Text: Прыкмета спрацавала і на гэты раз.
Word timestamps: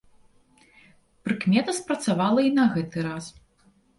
Прыкмета 1.27 1.75
спрацавала 1.81 2.39
і 2.49 2.53
на 2.57 2.65
гэты 2.77 2.97
раз. 3.11 3.25